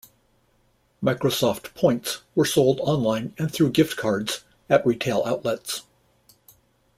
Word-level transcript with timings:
Microsoft 1.03 1.75
Points 1.75 2.23
were 2.33 2.43
sold 2.43 2.79
online 2.79 3.35
and 3.37 3.53
through 3.53 3.69
gift 3.69 3.97
cards 3.97 4.43
at 4.67 4.83
retail 4.83 5.21
outlets. 5.27 5.83